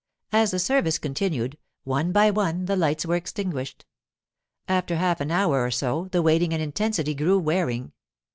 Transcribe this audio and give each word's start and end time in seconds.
As 0.31 0.49
the 0.49 0.57
service 0.57 0.97
continued, 0.97 1.59
one 1.83 2.11
by 2.11 2.31
one 2.31 2.65
the 2.65 2.75
lights 2.75 3.05
were 3.05 3.15
extinguished. 3.15 3.85
After 4.67 4.95
half 4.95 5.21
an 5.21 5.29
hour 5.29 5.63
or 5.63 5.69
so, 5.69 6.07
the 6.11 6.23
waiting 6.23 6.53
and 6.55 6.59
intensity 6.63 7.13
grew 7.13 7.37
wearing. 7.37 7.91